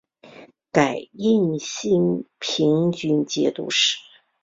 [0.71, 3.99] 改任兴平军节度使。